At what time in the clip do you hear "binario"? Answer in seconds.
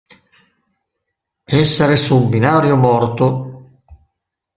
2.31-2.75